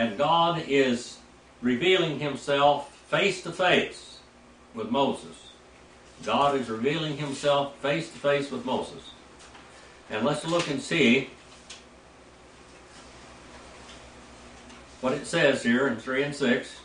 [0.00, 1.18] and God is
[1.60, 4.20] revealing himself face to face
[4.74, 5.50] with Moses.
[6.24, 9.10] God is revealing himself face to face with Moses.
[10.08, 11.28] And let's look and see
[15.02, 16.76] what it says here in 3 and 6.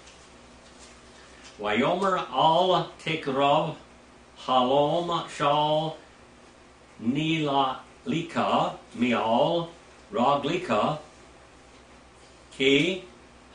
[1.58, 3.76] Wayomer al tikrov
[4.40, 5.96] halom shal
[7.00, 9.70] nila lika mial
[10.12, 11.00] raglika
[12.58, 13.04] ki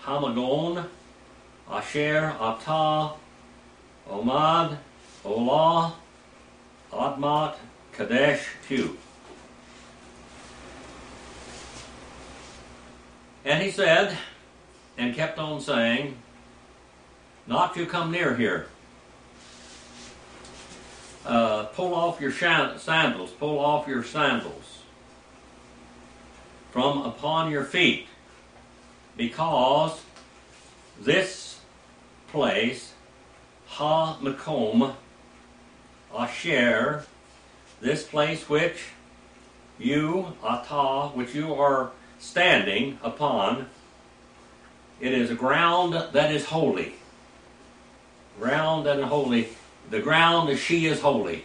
[0.03, 0.85] hamagon
[1.71, 3.13] asher ata
[4.09, 4.79] omad
[5.25, 5.93] olah
[6.93, 7.55] admat
[7.93, 8.97] kadesh hu.
[13.45, 14.17] And he said,
[14.99, 16.17] and kept on saying,
[17.47, 18.67] Not to come near here.
[21.25, 24.81] Uh, pull off your sandals, pull off your sandals
[26.71, 28.07] from upon your feet,
[29.17, 30.01] because
[31.01, 31.61] this
[32.29, 32.93] place,
[33.67, 34.95] Ha Makom,
[36.17, 37.05] Asher,
[37.81, 38.79] this place which
[39.79, 43.67] you, Ata, which you are standing upon,
[45.01, 46.95] it is a ground that is holy.
[48.39, 49.49] Ground is holy.
[49.91, 51.45] The ground is she is holy.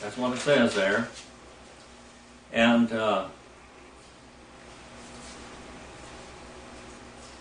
[0.00, 1.08] That's what it says there.
[2.52, 3.28] And uh,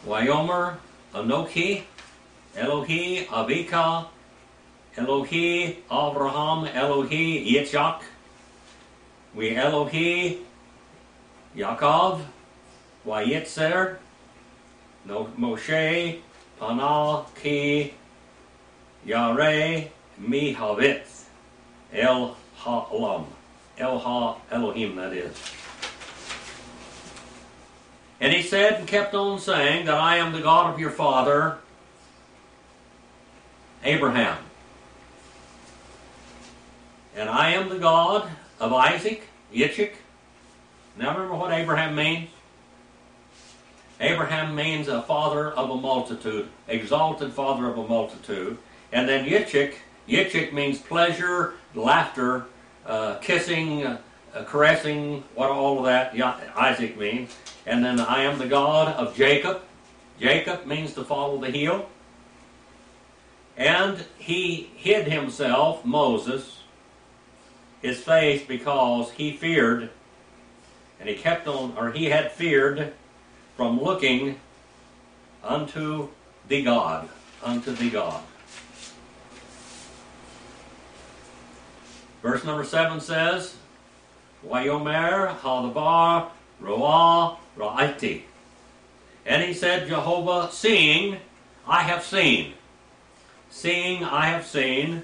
[0.05, 0.77] Wayomer
[1.13, 1.83] Anoki
[2.55, 4.07] Elohi Avika
[4.97, 8.01] Elohi Abraham Elohi Yitzchak
[9.35, 10.39] We Elohi
[11.55, 12.21] Yaakov
[13.05, 13.97] Vayitzer
[15.05, 16.19] no Moshe
[16.59, 17.93] Panal Ki
[19.05, 21.25] Yare Mihavitz
[21.93, 23.25] El Ha'olam.
[23.77, 25.35] El Ha Elohim, that is.
[28.21, 31.57] And he said and kept on saying that I am the God of your father,
[33.83, 34.37] Abraham.
[37.15, 38.29] And I am the God
[38.59, 39.93] of Isaac, Yitzchak.
[40.97, 42.29] Now remember what Abraham means?
[43.99, 48.59] Abraham means a father of a multitude, exalted father of a multitude.
[48.91, 49.73] And then Yitzchak,
[50.07, 52.45] Yitzchak means pleasure, laughter,
[52.85, 53.97] uh, kissing, uh,
[54.33, 56.17] Uh, caressing, what all of that
[56.55, 57.35] Isaac means.
[57.65, 59.61] And then I am the God of Jacob.
[60.19, 61.89] Jacob means to follow the heel.
[63.57, 66.61] And he hid himself, Moses,
[67.81, 69.89] his face because he feared,
[70.99, 72.93] and he kept on, or he had feared
[73.57, 74.39] from looking
[75.43, 76.07] unto
[76.47, 77.09] the God,
[77.43, 78.23] unto the God.
[82.21, 83.55] Verse number 7 says,
[84.47, 86.29] Wayomer hadavar
[86.59, 88.23] roah ra'iti.
[89.25, 91.17] And he said, Jehovah, seeing,
[91.67, 92.53] I have seen.
[93.49, 95.03] Seeing, I have seen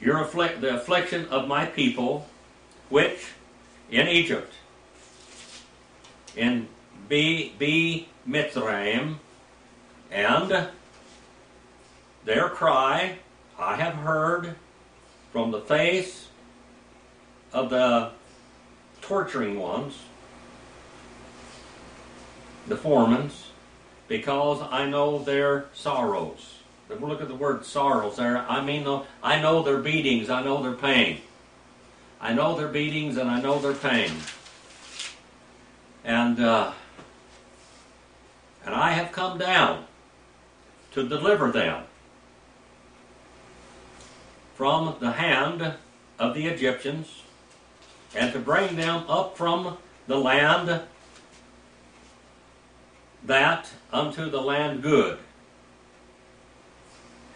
[0.00, 2.26] your afflict, the affliction of my people,
[2.88, 3.28] which
[3.90, 4.54] in Egypt
[6.36, 6.68] in
[7.08, 9.16] B B Mitzrayim,
[10.10, 10.68] and
[12.24, 13.18] their cry
[13.58, 14.54] I have heard
[15.32, 16.28] from the face
[17.52, 18.10] of the
[19.00, 19.98] torturing ones,
[22.66, 23.46] the foremans,
[24.08, 26.56] because I know their sorrows.
[26.88, 28.86] If we look at the word sorrows there, I mean,
[29.22, 31.20] I know their beatings, I know their pain.
[32.20, 34.10] I know their beatings and I know their pain.
[36.04, 36.72] And, uh,
[38.64, 39.86] and I have come down
[40.92, 41.84] to deliver them
[44.54, 45.74] from the hand
[46.18, 47.22] of the Egyptians
[48.14, 50.82] and to bring them up from the land
[53.24, 55.18] that unto the land good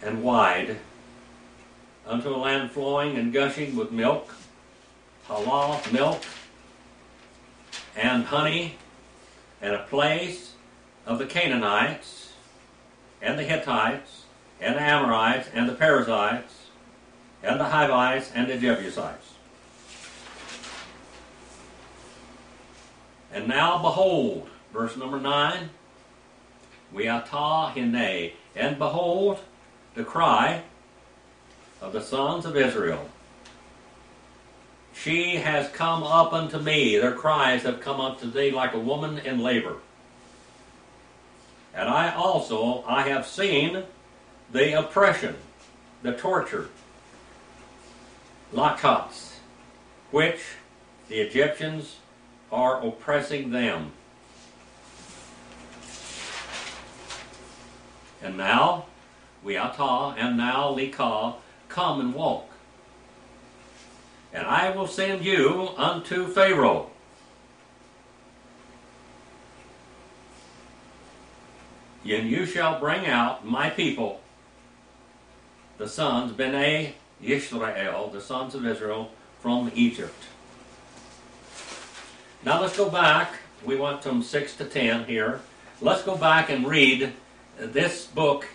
[0.01, 0.77] and wide,
[2.05, 4.33] unto a land flowing and gushing with milk,
[5.27, 6.23] halal milk,
[7.95, 8.75] and honey,
[9.61, 10.53] and a place
[11.05, 12.33] of the Canaanites,
[13.21, 14.23] and the Hittites,
[14.59, 16.67] and the Amorites, and the Perizzites,
[17.41, 19.34] and the Hivites, and the Jebusites.
[23.35, 25.69] And now behold, verse number 9,
[26.93, 29.39] we ata hine, and behold
[29.93, 30.63] the cry
[31.81, 33.09] of the sons of Israel.
[34.93, 36.97] She has come up unto me.
[36.97, 39.79] Their cries have come up to thee like a woman in labor.
[41.73, 43.83] And I also, I have seen
[44.53, 45.35] the oppression,
[46.03, 46.69] the torture,
[48.53, 49.33] lakats,
[50.11, 50.39] which
[51.09, 51.97] the Egyptians
[52.55, 53.91] are oppressing them.
[58.23, 58.85] And now,
[59.45, 61.35] Weata, and now Lekah,
[61.67, 62.49] come and walk.
[64.33, 66.89] And I will send you unto Pharaoh.
[72.05, 74.21] And you shall bring out my people,
[75.77, 79.11] the sons, Bene Yisrael, the sons of Israel,
[79.41, 80.23] from Egypt.
[82.45, 83.33] Now let's go back.
[83.65, 85.39] We went from 6 to 10 here.
[85.81, 87.11] Let's go back and read.
[87.57, 88.45] This book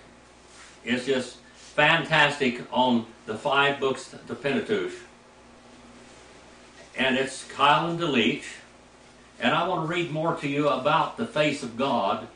[0.84, 4.92] is just fantastic on the five books, of the Pentateuch.
[6.96, 8.44] And it's Keil and Delitzsch.
[9.40, 12.28] And I want to read more to you about the face of God,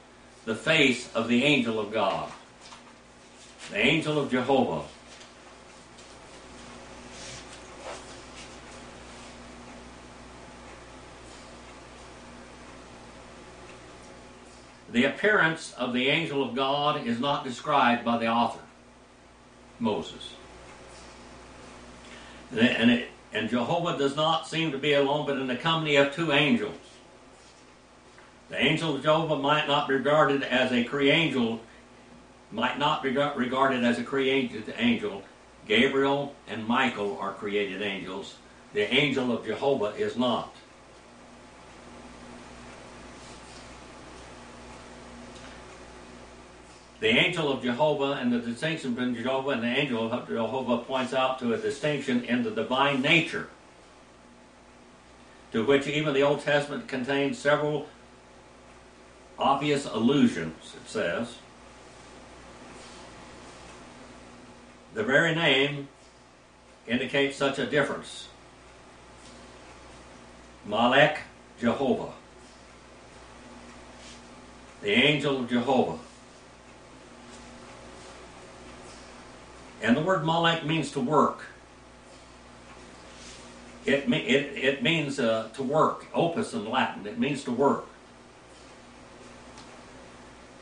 [0.47, 2.33] the face of the angel of God,
[3.71, 4.83] the angel of Jehovah.
[14.95, 18.61] The appearance of the angel of God is not described by the author,
[19.81, 20.35] Moses.
[22.53, 26.15] And, it, and Jehovah does not seem to be alone, but in the company of
[26.15, 26.77] two angels.
[28.51, 31.59] The angel of Jehovah might not be regarded as a creangel,
[32.53, 35.25] might not be regarded as a created angel.
[35.67, 38.37] Gabriel and Michael are created angels.
[38.75, 40.55] The angel of Jehovah is not.
[47.05, 51.13] The angel of Jehovah and the distinction between Jehovah and the angel of Jehovah points
[51.13, 53.49] out to a distinction in the divine nature,
[55.53, 57.89] to which even the Old Testament contains several
[59.39, 61.37] obvious allusions, it says.
[64.95, 65.89] The very name
[66.87, 68.29] indicates such a difference.
[70.65, 71.19] Malek
[71.61, 72.15] Jehovah,
[74.81, 75.99] the angel of Jehovah.
[79.85, 81.45] And the word Malek means to work.
[83.85, 87.07] It, it, it means uh, to work, opus in Latin.
[87.07, 87.85] It means to work.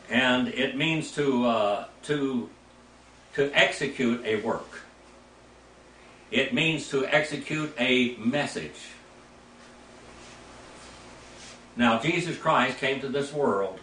[0.09, 2.49] And it means to, uh, to,
[3.35, 4.81] to execute a work.
[6.29, 8.89] It means to execute a message.
[11.77, 13.79] Now, Jesus Christ came to this world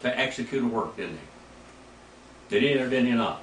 [0.00, 2.58] to execute a work, didn't he?
[2.58, 3.42] Did he or did he not?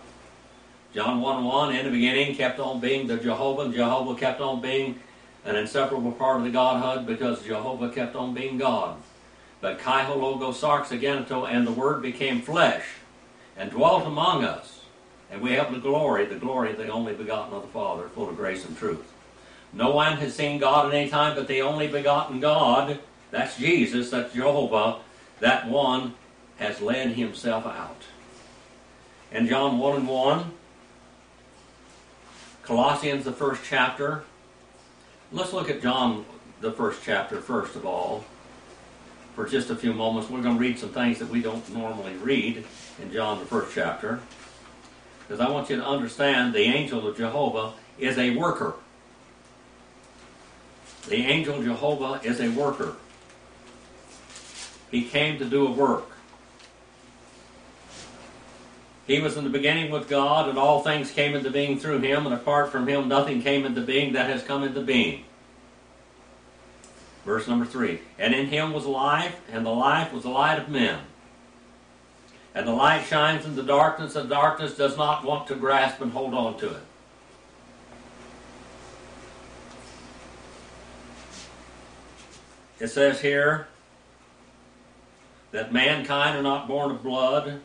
[0.98, 4.62] John 1 1, in the beginning, kept on being the Jehovah, and Jehovah kept on
[4.62, 5.00] being
[5.46, 8.98] an inseparable part of the Godhead because Jehovah kept on being God.
[9.62, 12.84] But Kai Logos Sarx Agenital, and the Word became flesh
[13.56, 14.86] and dwelt among us.
[15.30, 18.30] And we have the glory, the glory of the only begotten of the Father, full
[18.30, 19.14] of grace and truth.
[19.74, 22.98] No one has seen God at any time but the only begotten God,
[23.30, 24.98] that's Jesus, that's Jehovah,
[25.42, 26.16] that one
[26.58, 28.02] has led himself out.
[29.32, 30.54] And John 1 and 1,
[32.68, 34.24] Colossians, the first chapter.
[35.32, 36.26] Let's look at John,
[36.60, 38.26] the first chapter, first of all,
[39.36, 40.30] for just a few moments.
[40.30, 42.66] We're going to read some things that we don't normally read
[43.02, 44.20] in John, the first chapter.
[45.26, 48.74] Because I want you to understand the angel of Jehovah is a worker.
[51.08, 52.96] The angel Jehovah is a worker.
[54.92, 56.17] He came to do a work.
[59.08, 62.26] He was in the beginning with God, and all things came into being through him,
[62.26, 65.24] and apart from him, nothing came into being that has come into being.
[67.26, 68.02] Verse number three.
[68.20, 71.00] And in him was life, and the life was the light of men.
[72.54, 76.12] And the light shines in the darkness, and darkness does not want to grasp and
[76.12, 76.84] hold on to it.
[82.80, 83.68] It says here
[85.52, 87.62] that mankind are not born of blood,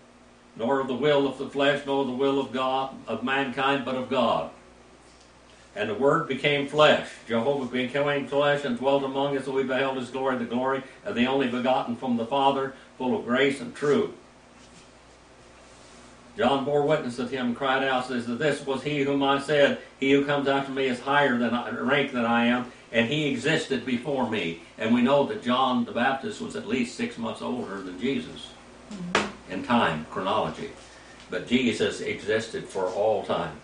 [0.56, 3.84] nor of the will of the flesh, nor of the will of God, of mankind,
[3.84, 4.50] but of God.
[5.74, 7.08] And the Word became flesh.
[7.26, 11.14] Jehovah became flesh and dwelt among us, and we beheld His glory, the glory of
[11.14, 14.10] the only begotten from the Father, full of grace and truth.
[16.36, 19.38] John bore witness of him and cried out, says that this was he whom I
[19.38, 23.08] said, He who comes after me is higher than I, rank than I am, and
[23.08, 24.62] he existed before me.
[24.78, 28.52] And we know that John the Baptist was at least six months older than Jesus.
[28.90, 30.70] Mm-hmm in time, chronology.
[31.30, 33.56] But Jesus existed for all time.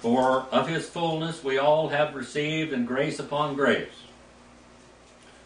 [0.00, 3.92] For of his fullness we all have received, and grace upon grace.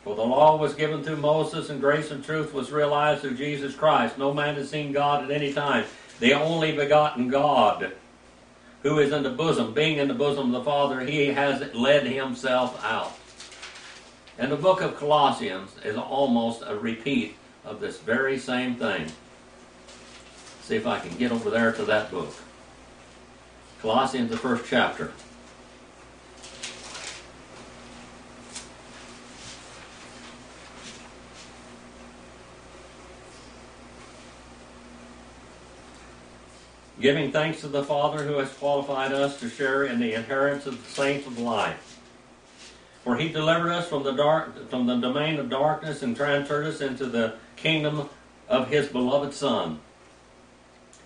[0.02, 3.74] For the law was given through Moses, and grace and truth was realized through Jesus
[3.74, 4.16] Christ.
[4.16, 5.84] No man has seen God at any time.
[6.20, 7.92] The only begotten God,
[8.82, 12.06] who is in the bosom, being in the bosom of the Father, he has led
[12.06, 13.12] himself out.
[14.38, 19.10] And the book of Colossians is almost a repeat of this very same thing.
[20.62, 22.34] See if I can get over there to that book.
[23.80, 25.12] Colossians, the first chapter.
[37.00, 40.82] Giving thanks to the Father who has qualified us to share in the inheritance of
[40.82, 41.76] the saints of light.
[43.06, 46.80] For he delivered us from the dark from the domain of darkness and transferred us
[46.80, 48.08] into the kingdom
[48.48, 49.78] of his beloved Son,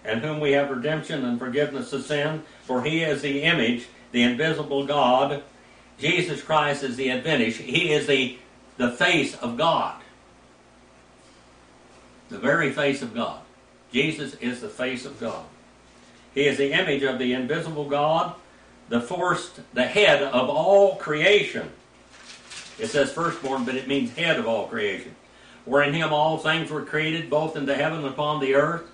[0.03, 4.23] and whom we have redemption and forgiveness of sin, for he is the image, the
[4.23, 5.43] invisible God.
[5.99, 7.59] Jesus Christ is the advantage.
[7.59, 8.39] He is the,
[8.79, 10.01] the face of God.
[12.31, 13.43] The very face of God.
[13.93, 15.45] Jesus is the face of God.
[16.33, 18.37] He is the image of the invisible God,
[18.89, 21.73] the first, the head of all creation.
[22.81, 25.15] It says firstborn, but it means head of all creation.
[25.65, 28.91] For in him all things were created, both in the heaven and upon the earth,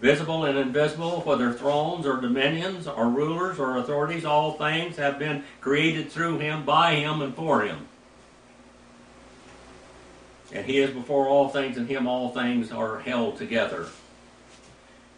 [0.00, 5.42] visible and invisible, whether thrones or dominions or rulers or authorities, all things have been
[5.60, 7.88] created through him, by him, and for him.
[10.52, 13.86] And he is before all things, and him all things are held together.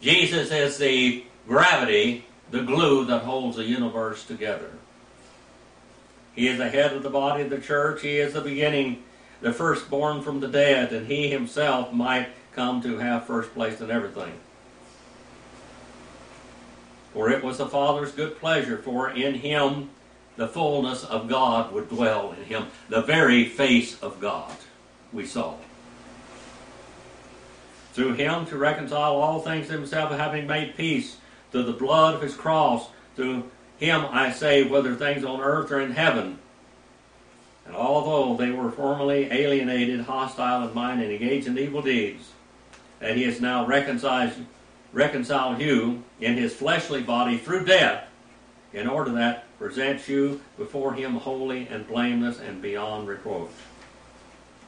[0.01, 4.71] Jesus is the gravity, the glue that holds the universe together.
[6.37, 8.03] He is the head of the body of the church.
[8.03, 9.01] He is the beginning,
[9.41, 13.89] the firstborn from the dead, and he himself might come to have first place in
[13.89, 14.33] everything.
[17.11, 19.89] For it was the Father's good pleasure, for in him
[20.35, 24.53] the fullness of God would dwell in him, the very face of God
[25.11, 25.55] we saw.
[27.93, 31.17] Through him to reconcile all things to himself, having made peace
[31.51, 35.79] through the blood of his cross, through him I say, whether things on earth or
[35.79, 36.39] in heaven.
[37.65, 42.31] And although they were formerly alienated, hostile in mind, and engaged in evil deeds,
[42.99, 44.33] that he has now reconciled,
[44.93, 48.07] reconciled you in his fleshly body through death,
[48.73, 53.49] in order that presents you before him holy and blameless and beyond reproach.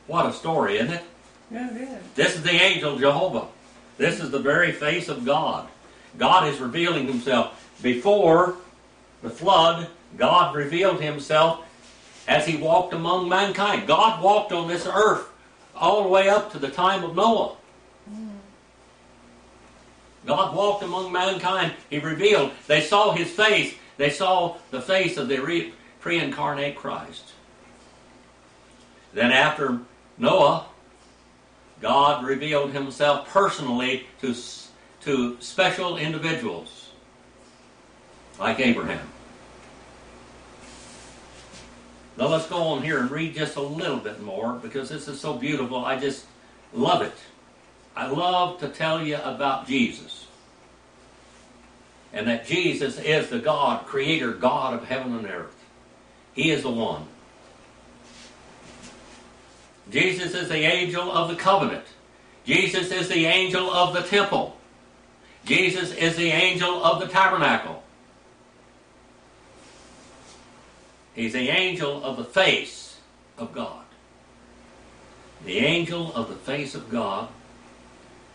[0.07, 1.03] What a story, isn't it?
[1.51, 2.03] Yeah, it is.
[2.15, 3.47] This is the angel Jehovah.
[3.97, 5.67] This is the very face of God.
[6.17, 7.55] God is revealing himself.
[7.81, 8.55] Before
[9.21, 11.65] the flood, God revealed himself
[12.27, 13.87] as he walked among mankind.
[13.87, 15.27] God walked on this earth
[15.75, 17.55] all the way up to the time of Noah.
[20.25, 21.73] God walked among mankind.
[21.89, 22.51] He revealed.
[22.67, 23.73] They saw his face.
[23.97, 27.33] They saw the face of the re- pre-incarnate Christ.
[29.13, 29.79] Then after
[30.17, 30.65] Noah,
[31.81, 34.35] God revealed himself personally to,
[35.01, 36.88] to special individuals
[38.39, 39.07] like Abraham.
[42.17, 45.19] Now let's go on here and read just a little bit more because this is
[45.19, 45.85] so beautiful.
[45.85, 46.25] I just
[46.73, 47.13] love it.
[47.95, 50.27] I love to tell you about Jesus.
[52.11, 55.55] And that Jesus is the God, creator, God of heaven and earth.
[56.33, 57.05] He is the one.
[59.91, 61.85] Jesus is the angel of the covenant.
[62.45, 64.57] Jesus is the angel of the temple.
[65.45, 67.83] Jesus is the angel of the tabernacle.
[71.19, 72.95] He's the angel of the face
[73.37, 73.83] of God.
[75.43, 77.27] The angel of the face of God.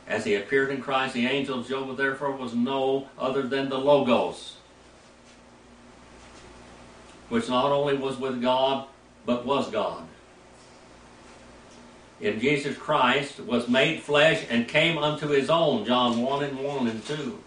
[0.06, 3.78] As he appeared in Christ, the angel of Jehovah therefore was no other than the
[3.78, 4.56] Logos,
[7.30, 8.86] which not only was with God,
[9.24, 10.06] but was God.
[12.20, 16.88] In Jesus Christ was made flesh and came unto his own, John 1 and 1
[16.88, 17.38] and 2.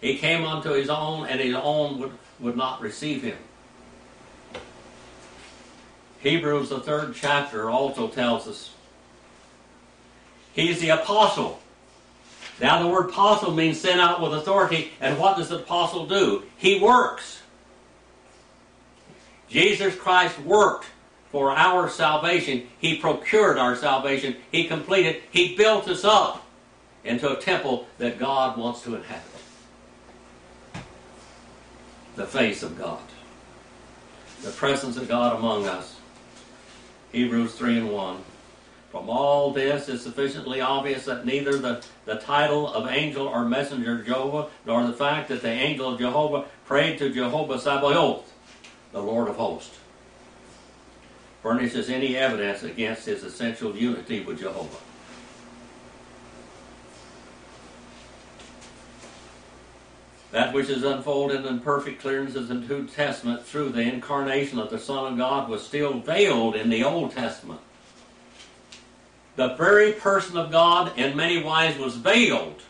[0.00, 3.38] He came unto his own, and his own would, would not receive him.
[6.22, 8.70] Hebrews, the third chapter, also tells us
[10.52, 11.60] he's the apostle.
[12.60, 16.44] Now, the word apostle means sent out with authority, and what does the apostle do?
[16.56, 17.42] He works.
[19.48, 20.86] Jesus Christ worked
[21.32, 22.68] for our salvation.
[22.78, 24.36] He procured our salvation.
[24.52, 26.46] He completed, He built us up
[27.04, 29.24] into a temple that God wants to inhabit.
[32.14, 33.00] The face of God,
[34.42, 35.91] the presence of God among us.
[37.12, 38.18] Hebrews 3 and 1.
[38.90, 44.02] From all this it's sufficiently obvious that neither the, the title of angel or messenger
[44.02, 48.32] Jehovah, nor the fact that the angel of Jehovah prayed to Jehovah Sabaoth,
[48.92, 49.78] the Lord of hosts,
[51.42, 54.76] furnishes any evidence against his essential unity with Jehovah.
[60.32, 64.70] That which is unfolded in perfect clearness in the New Testament through the incarnation of
[64.70, 67.60] the Son of God was still veiled in the Old Testament.
[69.36, 72.62] the very person of God in many ways was veiled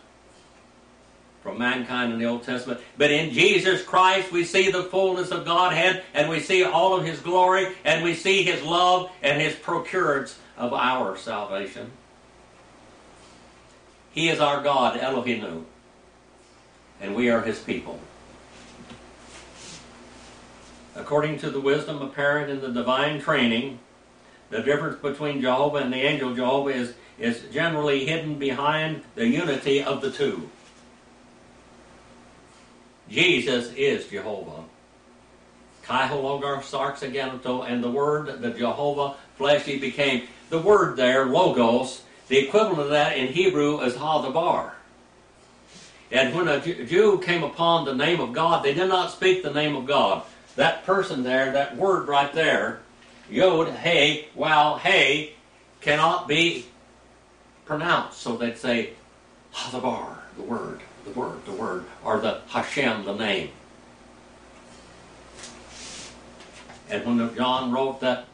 [1.43, 2.81] from mankind in the Old Testament.
[2.97, 7.05] But in Jesus Christ, we see the fullness of Godhead, and we see all of
[7.05, 11.91] His glory, and we see His love and His procurance of our salvation.
[14.13, 15.67] He is our God, Elohim,
[17.03, 17.99] and we are His people.
[20.95, 23.81] According to the wisdom apparent in the divine training,
[24.51, 29.83] the difference between Jehovah and the angel Jehovah is, is generally hidden behind the unity
[29.83, 30.49] of the two.
[33.11, 34.65] Jesus is Jehovah.
[35.85, 40.29] Kaihologor sarxaganato, and the word, the Jehovah, fleshy became.
[40.51, 44.73] The word there, logos, the equivalent of that in Hebrew is hadabar.
[46.13, 49.53] And when a Jew came upon the name of God, they did not speak the
[49.53, 50.23] name of God.
[50.57, 52.81] That person there, that word right there,
[53.31, 55.33] Yod, Hey, Wow, Hey,
[55.81, 56.67] cannot be
[57.65, 58.21] pronounced.
[58.21, 58.91] So they'd say
[59.55, 63.51] Hadabar, the word the word, the word, or the Hashem, the name.
[66.91, 68.27] And when John wrote that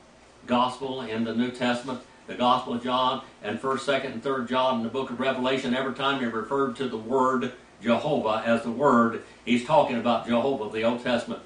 [0.46, 4.78] gospel in the New Testament, the Gospel of John, and 1st, 2nd, and 3rd John
[4.78, 8.70] in the book of Revelation, every time he referred to the word Jehovah as the
[8.70, 11.42] word, he's talking about Jehovah of the Old Testament.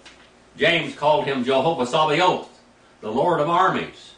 [0.56, 2.48] James called him Jehovah Sabaoth,
[3.00, 4.12] the Lord of armies.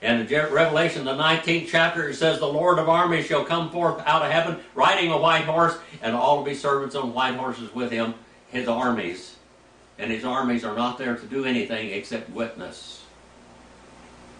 [0.00, 4.00] And in Revelation, the 19th chapter, it says, The Lord of armies shall come forth
[4.06, 7.74] out of heaven, riding a white horse, and all of his servants on white horses
[7.74, 8.14] with him,
[8.50, 9.36] his armies.
[9.98, 12.98] And his armies are not there to do anything except witness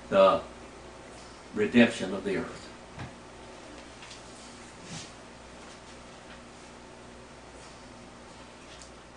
[0.08, 0.40] the
[1.54, 2.67] redemption of the earth.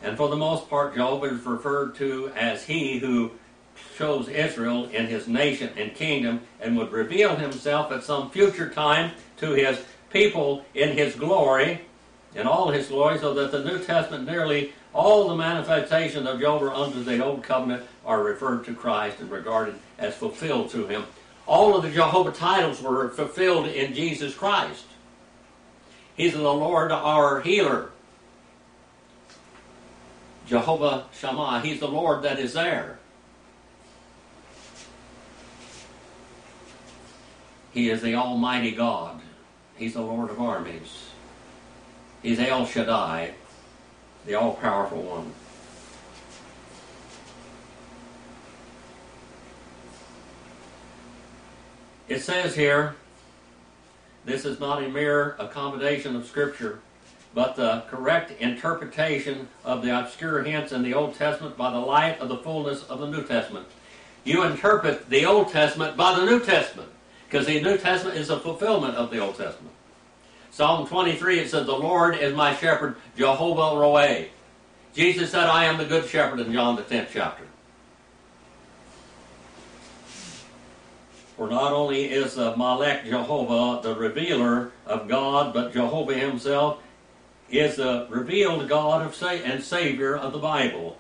[0.04, 3.32] And for the most part, Job is referred to as he who
[3.98, 9.12] chose Israel in his nation and kingdom and would reveal himself at some future time
[9.38, 11.82] to his people in his glory,
[12.36, 16.62] in all his glory, so that the New Testament nearly all the manifestations of Job
[16.62, 21.06] Jehovah under the Old Covenant are referred to Christ and regarded as fulfilled through him.
[21.48, 24.86] All of the Jehovah titles were fulfilled in Jesus Christ.
[26.16, 27.91] He's the Lord, our healer.
[30.48, 33.00] Jehovah Shammah, He's the Lord that is there.
[37.72, 39.22] He is the Almighty God.
[39.78, 41.10] He's the Lord of armies.
[42.22, 43.34] He's El Shaddai,
[44.26, 45.32] the all powerful one.
[52.08, 52.96] It says here,
[54.26, 56.82] this is not a mere accommodation of Scripture,
[57.34, 62.20] but the correct interpretation of the obscure hints in the Old Testament by the light
[62.20, 63.68] of the fullness of the New Testament.
[64.24, 66.90] You interpret the Old Testament by the New Testament.
[67.28, 69.74] Because the New Testament is a fulfillment of the Old Testament.
[70.52, 74.26] Psalm 23, it says, The Lord is my shepherd, Jehovah Roe.
[74.94, 77.46] Jesus said, I am the good shepherd in John the 10th chapter.
[81.38, 86.84] For not only is the Malek Jehovah the revealer of God, but Jehovah himself
[87.52, 90.98] is the revealed God of sa- and Savior of the Bible.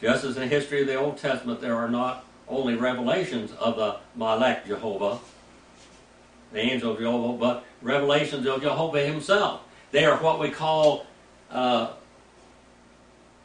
[0.00, 3.76] Just as in the history of the Old Testament, there are not only revelations of
[3.76, 5.18] the Malek Jehovah,
[6.52, 9.62] the angel of Jehovah, but revelations of Jehovah himself.
[9.90, 11.06] They are what we call
[11.50, 11.92] uh,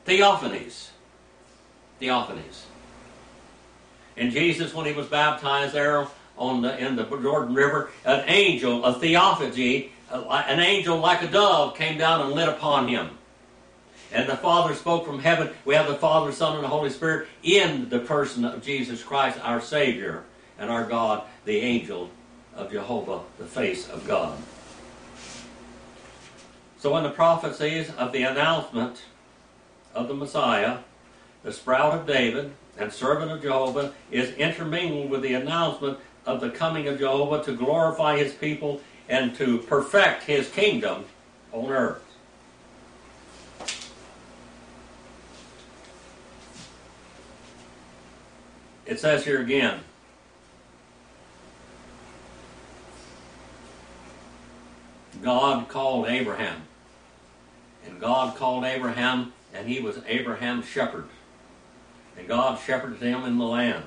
[0.05, 0.89] theophanies.
[2.01, 2.63] Theophanies.
[4.17, 8.83] And Jesus, when he was baptized there on the, in the Jordan River, an angel,
[8.83, 13.17] a theophany, an angel like a dove came down and lit upon him.
[14.11, 15.51] And the Father spoke from heaven.
[15.63, 19.39] We have the Father, Son, and the Holy Spirit in the person of Jesus Christ,
[19.41, 20.25] our Savior,
[20.59, 22.09] and our God, the angel
[22.55, 24.37] of Jehovah, the face of God.
[26.77, 29.03] So, in the prophecies of the announcement
[29.93, 30.79] of the Messiah,
[31.43, 36.49] the sprout of David and servant of Jehovah is intermingled with the announcement of the
[36.49, 41.03] coming of Jehovah to glorify his people and to perfect his kingdom
[41.51, 42.01] on earth.
[48.85, 49.81] It says here again,
[55.21, 56.61] God called Abraham.
[57.85, 61.09] And God called Abraham, and he was Abraham's shepherd.
[62.17, 63.83] And God shepherded him in the land.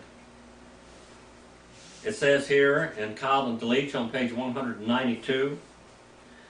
[2.04, 5.58] It says here in Keil and Delitzsch on page 192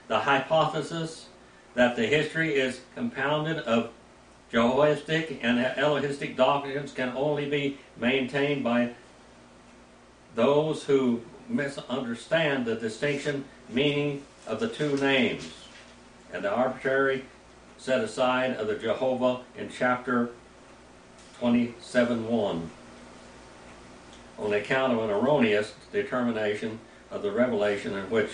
[0.07, 1.27] the hypothesis
[1.75, 3.91] that the history is compounded of
[4.51, 8.91] Jehovistic and Elohistic doctrines can only be maintained by
[10.35, 15.49] those who misunderstand the distinction meaning of the two names
[16.33, 17.23] and the arbitrary
[17.77, 20.31] set aside of the Jehovah in chapter
[21.39, 22.71] 27 1
[24.37, 26.79] on account of an erroneous determination
[27.11, 28.31] of the revelation in which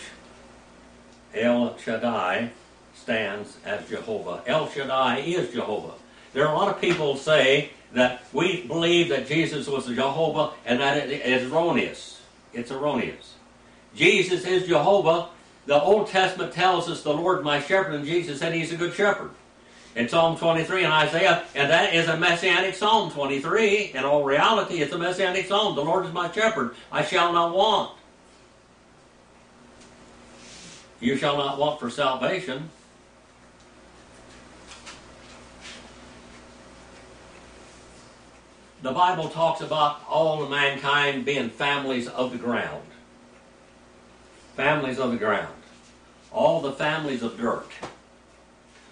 [1.33, 2.51] El Shaddai
[2.95, 4.43] stands as Jehovah.
[4.45, 5.93] El Shaddai is Jehovah.
[6.33, 10.79] There are a lot of people say that we believe that Jesus was Jehovah and
[10.79, 12.21] that it is erroneous.
[12.53, 13.35] It's erroneous.
[13.95, 15.29] Jesus is Jehovah.
[15.65, 18.93] The Old Testament tells us the Lord my shepherd, and Jesus said he's a good
[18.93, 19.31] shepherd.
[19.95, 23.91] In Psalm 23 and Isaiah, and that is a messianic psalm 23.
[23.93, 25.75] In all reality, it's a messianic psalm.
[25.75, 27.97] The Lord is my shepherd, I shall not want.
[31.01, 32.69] You shall not want for salvation.
[38.81, 42.83] The Bible talks about all of mankind being families of the ground.
[44.55, 45.53] Families of the ground.
[46.31, 47.67] All the families of dirt.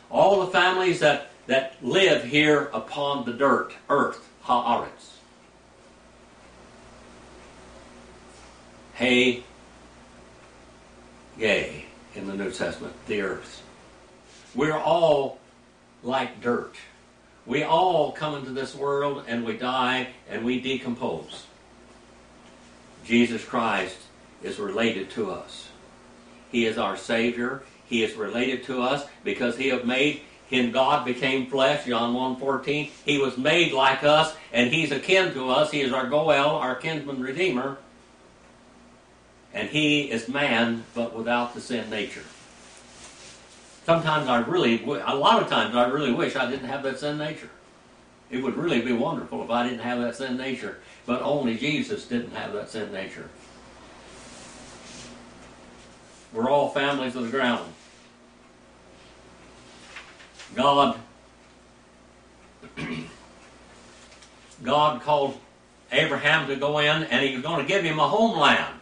[0.09, 5.13] All the families that, that live here upon the dirt, earth, haaretz.
[8.93, 9.43] Hey,
[11.37, 13.63] yay, in the New Testament, the earth.
[14.55, 15.39] We're all
[16.03, 16.75] like dirt.
[17.45, 21.45] We all come into this world and we die and we decompose.
[23.05, 23.97] Jesus Christ
[24.43, 25.69] is related to us.
[26.51, 27.63] He is our Savior.
[27.89, 32.89] He is related to us because He have made him God became flesh, John 1.14.
[33.05, 35.69] He was made like us, and He's akin to us.
[35.69, 37.77] He is our Goel, our kinsman redeemer.
[39.53, 42.23] And He is man, but without the sin nature.
[43.85, 47.19] Sometimes I really, a lot of times I really wish I didn't have that sin
[47.19, 47.49] nature.
[48.31, 50.79] It would really be wonderful if I didn't have that sin nature.
[51.05, 53.29] But only Jesus didn't have that sin nature.
[56.33, 57.73] We're all families of the ground.
[60.55, 60.99] God
[64.63, 65.37] God called
[65.91, 68.75] Abraham to go in and he was going to give him a homeland.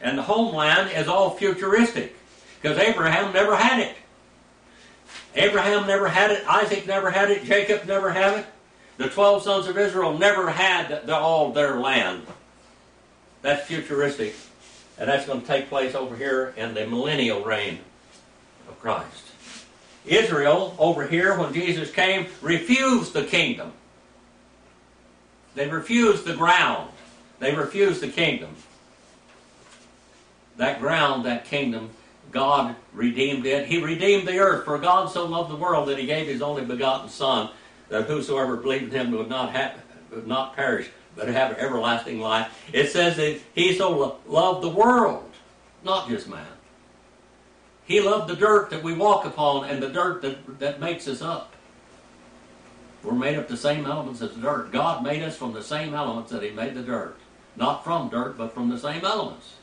[0.00, 2.16] And the homeland is all futuristic
[2.60, 3.96] because Abraham never had it.
[5.34, 8.46] Abraham never had it, Isaac never had it, Jacob never had it.
[8.98, 12.26] The 12 sons of Israel never had the, all their land.
[13.40, 14.34] That's futuristic.
[14.98, 17.78] And that's going to take place over here in the millennial reign
[18.68, 19.31] of Christ.
[20.12, 23.72] Israel, over here, when Jesus came, refused the kingdom.
[25.54, 26.90] They refused the ground.
[27.38, 28.54] They refused the kingdom.
[30.56, 31.90] That ground, that kingdom,
[32.30, 33.66] God redeemed it.
[33.66, 34.64] He redeemed the earth.
[34.64, 37.50] For God so loved the world that he gave his only begotten Son,
[37.88, 42.48] that whosoever believed in him would not have, would not perish, but have everlasting life.
[42.72, 45.30] It says that he so loved the world,
[45.84, 46.46] not just man.
[47.84, 51.20] He loved the dirt that we walk upon and the dirt that, that makes us
[51.20, 51.54] up.
[53.02, 54.70] We're made up the same elements as the dirt.
[54.70, 57.16] God made us from the same elements that He made the dirt.
[57.56, 59.56] Not from dirt, but from the same elements.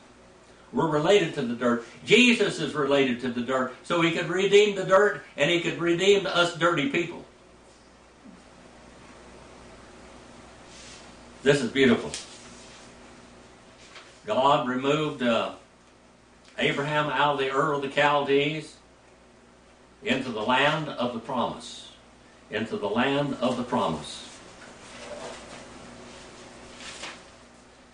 [0.72, 1.84] We're related to the dirt.
[2.04, 3.74] Jesus is related to the dirt.
[3.82, 7.24] So He could redeem the dirt and He could redeem us dirty people.
[11.42, 12.12] This is beautiful.
[14.26, 15.54] God removed uh,
[16.60, 18.76] Abraham out of the Ur of the Chaldees
[20.02, 21.92] into the land of the promise.
[22.50, 24.28] Into the land of the promise.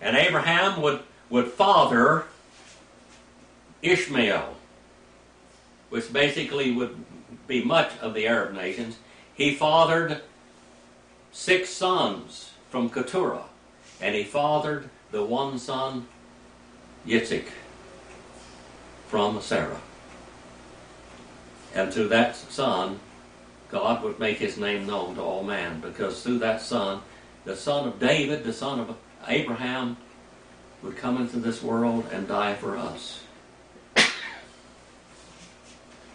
[0.01, 2.25] And Abraham would, would father
[3.81, 4.55] Ishmael,
[5.89, 7.03] which basically would
[7.47, 8.97] be much of the Arab nations.
[9.33, 10.21] He fathered
[11.31, 13.45] six sons from Keturah,
[14.01, 16.07] and he fathered the one son,
[17.05, 17.45] Yitzhak
[19.07, 19.81] from Sarah.
[21.73, 22.99] And through that son,
[23.69, 27.01] God would make his name known to all man, because through that son,
[27.45, 28.95] the son of David, the son of
[29.27, 29.97] Abraham,
[30.81, 33.23] would come into this world and die for us.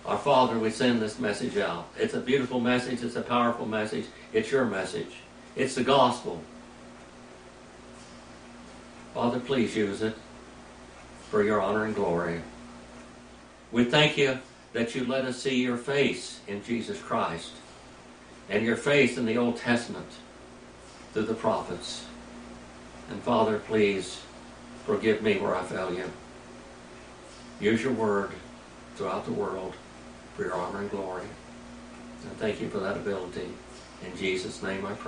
[0.05, 1.89] Our Father, we send this message out.
[1.97, 5.21] It's a beautiful message, it's a powerful message, it's your message,
[5.55, 6.43] it's the gospel.
[9.15, 10.15] Father, please use it
[11.31, 12.41] for your honor and glory.
[13.73, 14.39] We thank you
[14.75, 17.53] that you let us see your face in Jesus Christ
[18.51, 20.07] and your face in the Old Testament
[21.13, 22.05] through the prophets.
[23.11, 24.21] And Father, please
[24.85, 26.11] forgive me where I fail you.
[27.61, 28.33] Use your word
[28.97, 29.75] throughout the world
[30.37, 31.25] for your honor and glory.
[32.25, 33.49] And thank you for that ability.
[34.05, 34.99] In Jesus' name I pray.